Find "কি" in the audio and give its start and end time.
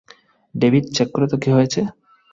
1.41-1.49